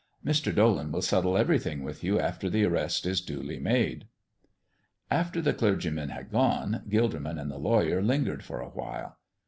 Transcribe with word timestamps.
Mr. 0.25 0.55
Dolan 0.55 0.91
will 0.91 1.03
settle 1.03 1.37
everything 1.37 1.83
with 1.83 2.03
you 2.03 2.19
after 2.19 2.49
the 2.49 2.65
arrest 2.65 3.05
is 3.05 3.21
duly 3.21 3.59
made." 3.59 4.07
After 5.11 5.43
the 5.43 5.53
clergymen 5.53 6.09
had 6.09 6.31
gone, 6.31 6.81
Gilderman 6.89 7.39
and 7.39 7.51
the 7.51 7.59
lawyer 7.59 8.01
lingered 8.01 8.43
for 8.43 8.61
a 8.61 8.69
while. 8.69 9.19